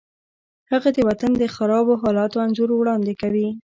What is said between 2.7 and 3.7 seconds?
وړاندې کوي